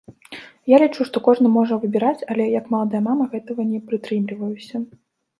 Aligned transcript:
Я 0.71 0.77
лічу, 0.83 1.01
што 1.09 1.21
кожны 1.27 1.49
можа 1.57 1.75
выбіраць, 1.83 2.25
але, 2.35 2.47
як 2.59 2.71
маладая 2.75 3.01
мама, 3.09 3.27
гэтага 3.35 3.67
не 3.75 3.79
прытрымліваюся. 3.91 4.77